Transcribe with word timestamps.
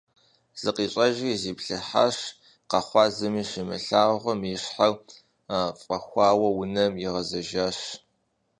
ЗыкъищӀэжри 0.61 1.31
зиплъыхьащ, 1.41 2.17
къэхъуар 2.69 3.09
зыми 3.17 3.43
щимылъагъум, 3.49 4.39
и 4.51 4.53
щхьэр 4.61 4.93
фӀэхуауэ 5.83 6.47
унэм 6.61 6.93
игъэзжащ. 7.05 7.79